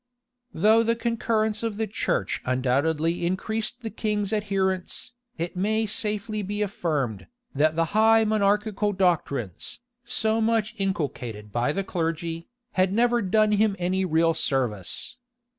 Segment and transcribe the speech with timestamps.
[0.51, 6.63] Though the concurrence of the church undoubtedly increased the king's adherents, it may safely be
[6.63, 13.51] affirmed, that the high monarchical doctrines, so much inculcated by the clergy, had never done
[13.51, 15.17] him any real service.